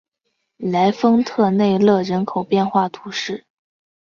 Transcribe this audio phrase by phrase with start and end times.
[0.57, 3.45] 莱丰特内勒人口变化图示